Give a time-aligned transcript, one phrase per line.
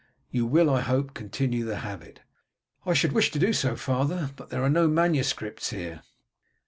[0.31, 2.21] You will, I hope, continue the habit."
[2.87, 6.01] "I should wish to do so, father, but there are no manuscripts here."